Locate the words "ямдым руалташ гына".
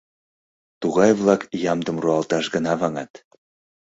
1.71-2.71